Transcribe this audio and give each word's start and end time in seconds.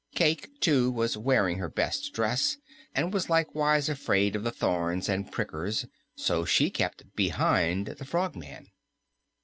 Cayke, 0.15 0.49
too, 0.61 0.89
was 0.89 1.15
wearing 1.15 1.59
her 1.59 1.69
best 1.69 2.11
dress 2.11 2.57
and 2.95 3.13
was 3.13 3.29
likewise 3.29 3.87
afraid 3.87 4.35
of 4.35 4.43
the 4.43 4.49
thorns 4.49 5.07
and 5.07 5.31
prickers, 5.31 5.85
so 6.15 6.43
she 6.43 6.71
kept 6.71 7.15
behind 7.15 7.85
the 7.85 8.05
Frogman. 8.05 8.65